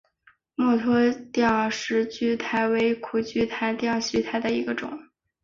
[0.55, 4.99] 墨脱吊石苣苔为苦苣苔科吊石苣苔属下的一个种。